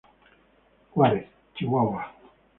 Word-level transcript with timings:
Juárez, 0.93 1.27
Chihuahua. 1.53 2.03